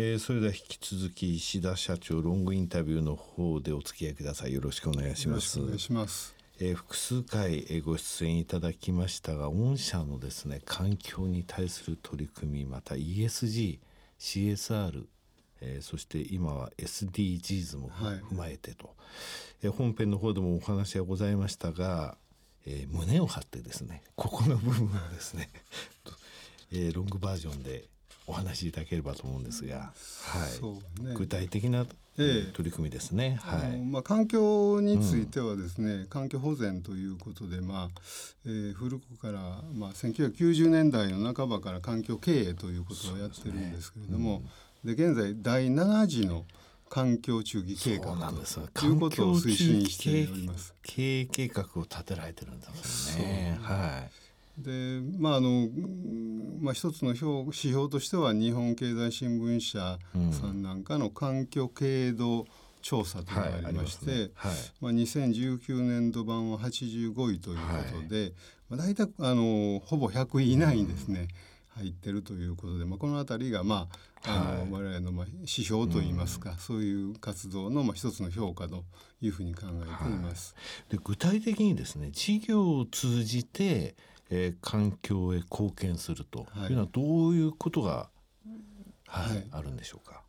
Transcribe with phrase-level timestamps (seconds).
[0.00, 4.52] えー、それでは引き続き石田社長ロングインタビューの方でお付き合いください。
[4.52, 5.58] よろしくお願いします。
[5.60, 6.36] お願いします。
[6.60, 13.80] えー、複数回ご出演いただきましたが御社のですね環境に対する取り組みまた ESG
[14.20, 15.04] CSR
[15.60, 18.96] えー、そして今は SDGs も踏まえてと、はい、
[19.64, 22.16] えー、本編の方でもお話がございましたが、
[22.64, 25.50] えー、胸を張ってですねここの部分をですね、
[26.70, 27.88] えー、ロングバージョンで
[28.28, 29.92] お話しいただければと思うんですが、は
[31.00, 31.02] い。
[31.02, 31.86] ね、具体的な
[32.52, 33.38] 取り組みですね。
[33.40, 37.88] はい、まあ環境についてはですね、うん、環境保全ということでまあ、
[38.44, 39.40] えー、古くから
[39.72, 44.42] まあ1990年代の半ばから環境経営ということをやってるんですけれども、
[44.84, 45.04] で、ね。
[45.04, 46.44] うん、現在第7次の
[46.90, 48.14] 環境中期計画
[48.74, 50.74] ということを推進しております。
[50.82, 53.58] 経営計画を立てられてるんですね。
[53.62, 54.27] はい。
[54.58, 55.68] でまああの
[56.60, 59.98] まあ、一つの表指標としては日本経済新聞社
[60.32, 62.46] さんなんかの環境経営度
[62.82, 64.30] 調査というのがありまして、はいね。
[64.34, 68.32] はい、まあ、2019年度版は85位ということで、はい、
[68.70, 71.28] まあ、大体あのほぼ100位以内にですね、
[71.76, 78.84] うん、入ってるということで、まあ、この辺りが、まああの我々のまあ指標といいますか、うん、そういう活動のまあ一つの評価と
[79.20, 80.56] いうふうに考えています。
[80.88, 83.94] で具体的にですね事業を通じて
[84.30, 86.46] えー、環境へ貢献すると。
[86.68, 86.72] い。
[86.72, 88.10] うのはどういうことが、
[89.06, 90.22] はい、はい、あるんでしょうか？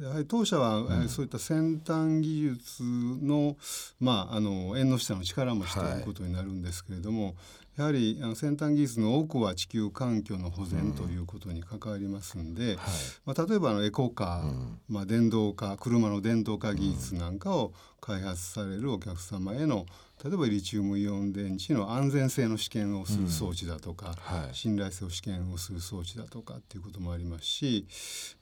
[0.00, 3.58] やはり当社は、うん、そういった先端技術の,、
[4.00, 7.34] まあ、あの縁の下の力持ちということになるんですけれども、はい、
[7.76, 12.78] やはりあの先端技術の多くは地球環境の保全ということに関わりますんで、うんはい、
[13.26, 19.86] まあ、例えばあのエコカー、うん、まあ、電動化車の電動化技術なんかを開発されるお客様への
[20.24, 24.42] 例えばリチウムイオン電池の安全性の試験をする装置だとか、うん。
[24.44, 27.86] はい、信頼性を試験をする装置だとかっていうこともありますし、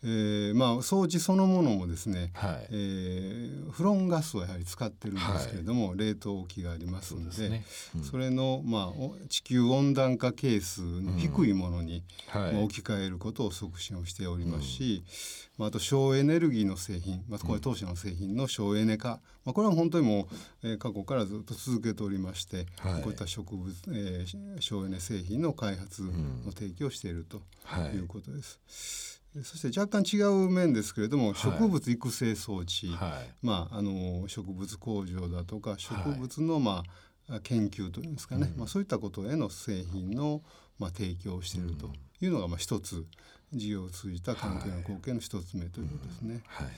[0.05, 7.65] えー、まあ装置そのものもですね、はい、えー、フロンガスをやはり使ってるんですけれども、はい、冷凍機がありますのでそ、ね。
[7.97, 12.03] うん、それの、まあ、地球温暖化係数の低いものに、
[12.35, 15.03] うんまあ、置き換えることを促進をしておりますし、
[15.57, 20.29] まあ、あと省エネルギーの製品、まあ、これ当社の製品の省エネ化、まあ、これは本当にも
[20.63, 27.43] う、えー、過去からずっと続けておりまして、はい、こういった植物、えー、省エネ製品の開発の提供をしていると
[27.95, 28.01] い。
[28.01, 29.23] うことです。
[29.35, 36.83] はい、そして若干違う面ですけれども、植物育成装置、はい、まあ、あの植物工場だとか植物の、ま
[37.29, 40.43] あ、研究というんですかね、うん、まあ、そういったことへの製品の、
[40.79, 43.07] まあ、提供をしているというのが、まあ、一つ
[43.53, 46.43] 事業を通じた関係の貢献の一つ目ということですね。
[46.47, 46.69] はい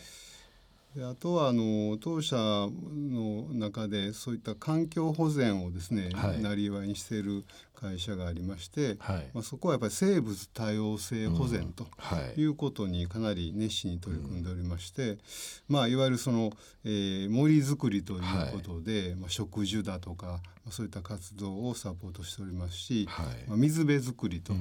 [0.97, 7.44] であとはあの当社の中でそういった環境保全をですね、はい、なりわいにしている
[7.75, 11.86] 会社がありまして、はい、まあ、そこはやっぱり生物多様性保全と
[12.36, 12.44] い。
[12.44, 15.19] うことにかなり熱心に取り組んでおりまして、うん、
[15.69, 16.53] まあ、いわゆるその、
[16.84, 18.20] えー、森づくりという
[18.53, 23.09] ことで、はい、まあ、植樹だとか、まあ、そういった活動をサポートしておりますし、
[23.48, 24.53] まあ、水辺づくりと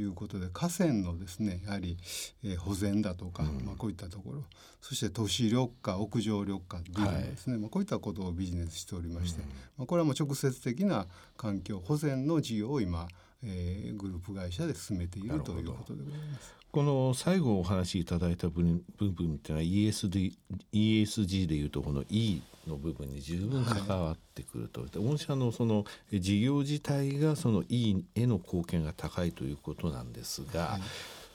[0.00, 1.96] いうことで、河川のですねやはり、
[2.44, 4.44] えー、保全だとか、うん、まあ、こういったところ
[4.80, 9.48] そして都市緑化屋上緑化ビルですね、まあ、こういったことをビジネスしておりまして、うん、
[9.78, 13.08] まあ、これはもう直接的な環境保全の事業を今、
[13.42, 16.54] えー、グループ会社で進めているということでございます。
[16.76, 20.34] この最後お話しいただいた部分部分っていうのは ESD
[20.74, 30.80] ESG でいうとこの E の部分に十分関わってくると、はい、御社のその事業自体がその E への貢献が高いということなんですが、はい。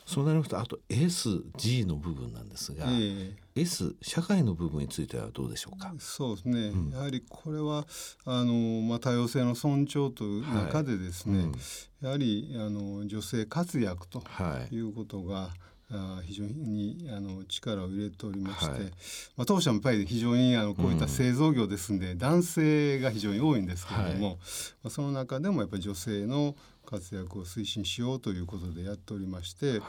[0.05, 5.93] そうなりますとあと SG の部分なんですが、えー、S 社会の部分についてはどうでしょうか？
[5.99, 7.85] そうですね、うん、やはりこれは
[8.25, 11.53] あの、まあ、多様性の尊重という中でですね、はいうん、
[12.01, 14.21] やはりあの女性活躍と
[14.71, 14.77] い。
[14.79, 15.49] うことが、はい
[15.93, 18.81] あ非常にあの力を入れておりまして、はい、
[19.35, 24.37] まあ、当社もやっぱり非常にあのこういった製造業ですんで、うん、男性が非常に多いんですけれども、はい、
[24.83, 26.55] まあ、その中でもやっぱり女性の
[26.85, 29.81] 活躍を推進しようということでやっておりまして、はい、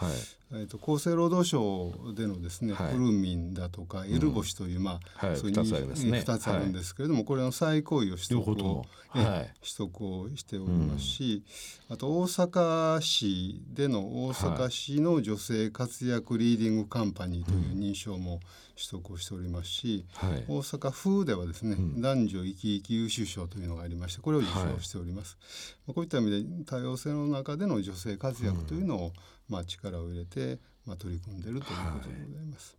[0.53, 6.19] えーと、厚生労働省でのですね、はい、フルミンだとかエルボシという、うん、まあ、はい、そういう2つありますね。
[6.19, 11.43] 2つあるんですけれども、これの再行為を取得を、はい、取得をしておりますし、
[11.89, 18.41] うん、あと大阪市での大阪市の女性活躍リーディングカンパニーという認証も
[18.77, 20.05] 取得をしておりますし、
[20.49, 25.39] 大阪府ではですね、うん、男女生き生き優秀賞というのがありましてこれを受賞しております。
[25.87, 29.13] こういった意味で多様性の中での女性活躍というのを、
[29.49, 32.77] まあ、力を入れて、まあ、取り組んでいるということでございます。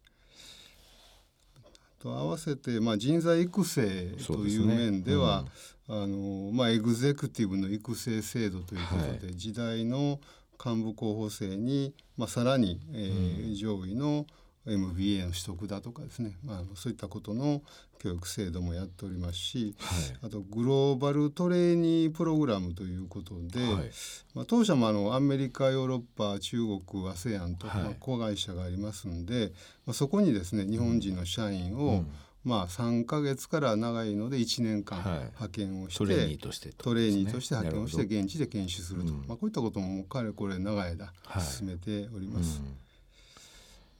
[2.00, 3.82] と合わせて、まあ、人材育成
[4.28, 5.50] という面では、ね。
[5.88, 10.20] うん、あのまあ、エグゼクティブの育成制度ということで、はい、時代の
[10.64, 14.26] 幹部候補生に、まあ、さらに、えー、うん、上位の
[14.66, 17.62] MBA の取得だとかですね、まあ、そういったことの
[18.00, 23.92] 教育制度もやっておりますし、はい、あとグローバルトレーニープログラムということで、はい、
[24.34, 29.52] まあ、当社もあのアメリカヨーロッパ中国 ASEAN と、まあ、子会社がありますんで、
[29.86, 32.08] まあ、そこにですね日本人の社員を、うん。
[32.46, 42.60] まあ、3か月から長いので1年間派遣をして、はい、トレーニーとして、ね、トレーニーとして派遣をして現地で研修すると、うん、まあ、こういったこともかれこれ長い間進めております。
[42.60, 42.78] はいうん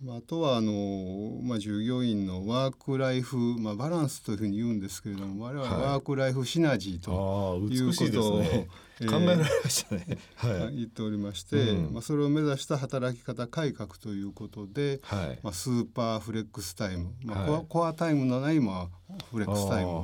[0.08, 8.68] あとはあの、まあ、従業員のワーク・ライフ、まあ、バランスというふうに言うんですけれども我々はワーク・ライフ・シナジーということを、ね。
[9.02, 10.06] えー、考えられましたね、
[10.36, 20.04] はい、言っておりまして、うん、まあ、それを目指した働き方改革ということで、はい、まあ、スーパーフレックスタイム、まあコアコアタイムのないまあフレックスタイム、は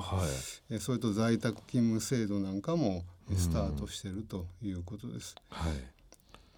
[0.71, 3.03] い、えそれと在宅勤務制度なんかも
[3.35, 5.35] スタートしているということです。
[5.49, 5.98] はい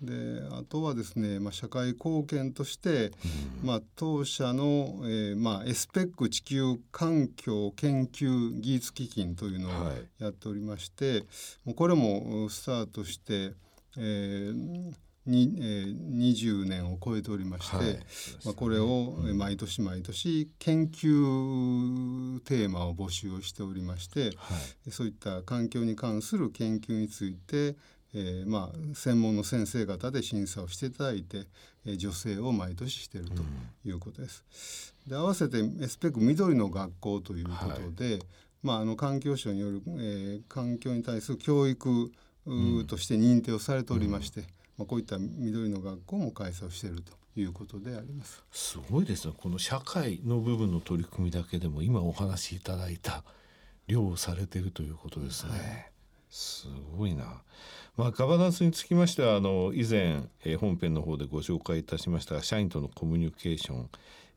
[0.02, 3.12] であとはですね、まあ、社会貢献として、
[3.62, 9.72] うん、まあ、当社の、えーまあ、エスペック地球環境研究技術基金というのを
[10.20, 11.22] やっておりまして、はい、
[11.66, 13.54] もうこれもスタートして、
[13.98, 14.92] えー
[15.28, 18.00] にえー、20年を超えておりまして、はい、
[18.44, 24.56] まあ、これを毎年毎年研究テーマを募集をしておりまして、は
[24.88, 27.76] い、そういった環境に関する研究について、
[28.14, 31.46] えー、まあ専門の先生方で審査をしていただいて、
[31.86, 33.44] えー、助成を毎年していると
[33.86, 34.94] いうことです。
[35.08, 38.24] で合わせてエスペック緑の学校ということで、はい、
[38.64, 42.12] まあ、あの環境省による、えー、環境に対する教育
[42.88, 44.46] として認定をされておりまして、うん、
[44.80, 48.44] まあ、こういった緑の学校も開催をしているということであります。
[48.52, 49.34] すごいですね。
[49.38, 53.24] この社会の部分の取り組みだけでも今お話しいただいた
[53.88, 55.52] 量をされているということですね。
[55.52, 55.91] はい、
[56.32, 56.68] す
[56.98, 57.44] ごいな。
[57.98, 63.90] まあ、ガバナンスにつきましてはあの以前、えー、本編の方でご紹介いたしましたが社員とのコミュニケーション、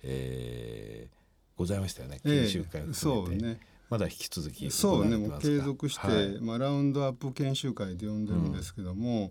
[0.02, 2.20] えー、ございましたよね。
[2.24, 5.16] 研修会を含めて、えー、ね、まだ引き続きそうね。
[5.16, 9.30] もう継続して、はい、まあ、ラウンドアップ研修会で呼んでるんですけども、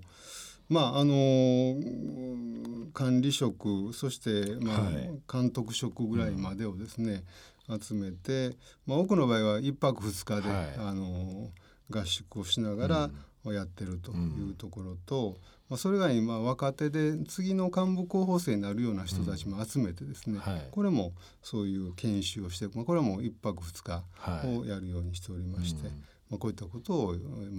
[0.70, 7.26] うん、まああのー、管理職そして、まあ、はい、監督職ぐらいまでをですね、
[7.68, 8.56] うん、集めて、
[8.88, 11.50] まあ、多くの場合は1泊2日で、はい、あのー、
[11.90, 13.10] 合宿をしながら、
[13.52, 15.34] やってるというところと、うん、
[15.70, 20.40] まあ、それ以外にまあ若手で次の幹部候補生になるような人たちも集めてですね、うん。
[20.40, 24.04] はい、これもそういう研修をして、まあ、これはもう1泊2日
[24.48, 25.96] をやるようにしておりまして、はい、
[26.30, 27.16] まあ、こういったことを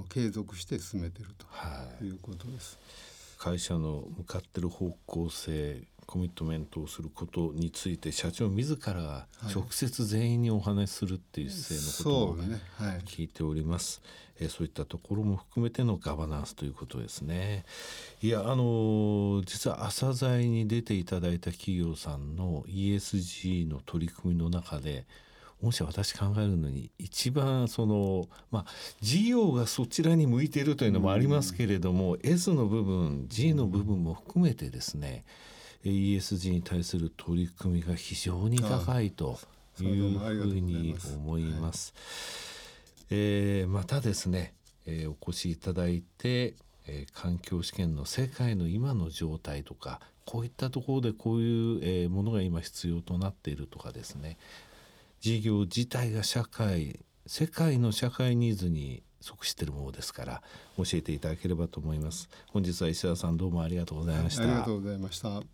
[0.08, 1.28] 継続して進めてる
[1.98, 2.78] ということです。
[3.38, 12.44] 会社の向かってる方向性コミットメントをすることについて社長自らが直接全員にお話しするっていう姿勢のことを
[13.04, 14.02] 聞いております。
[14.40, 17.64] えそういったところも含めてのガバナンスということですね。
[18.20, 25.06] いやあの実は朝鮮に出ていただいた企業さんの ESG の取り組みの中で
[25.62, 28.66] 御社私考えるのに一番そのまあ
[29.00, 35.24] 事業がそちらに向いているというのもありますけれども、うん、S の部分 G の部分も含めてですね
[35.90, 39.38] ESG に対する取り組みが非常に高いと
[39.80, 41.94] いうふうに思います。
[43.10, 44.54] えー、またですね、
[44.86, 46.54] えー、お越しいただいて、
[46.86, 54.38] えー、環境試験の世界の今の状態とかこういったところでこういう、えー、ものが今必要となっているとかですね。
[55.20, 60.42] 事業自体が社会世界の社会ニーズに即しているものですから
[60.76, 62.28] 教えていただければと思います。
[62.48, 65.53] 本日は石田さんどうもありがとうございました、ありがとうございました